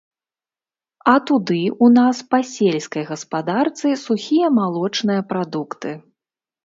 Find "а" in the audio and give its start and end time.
1.11-1.13